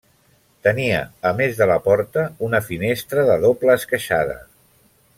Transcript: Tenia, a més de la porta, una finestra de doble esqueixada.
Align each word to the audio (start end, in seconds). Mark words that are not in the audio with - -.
Tenia, 0.67 1.01
a 1.31 1.33
més 1.41 1.59
de 1.59 1.67
la 1.71 1.75
porta, 1.89 2.25
una 2.49 2.63
finestra 2.71 3.27
de 3.31 3.39
doble 3.47 3.77
esqueixada. 3.83 4.41